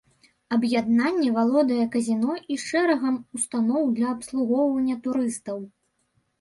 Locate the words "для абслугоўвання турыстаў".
4.01-5.65